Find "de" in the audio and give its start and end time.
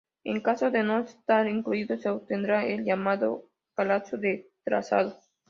0.71-0.81, 4.17-4.49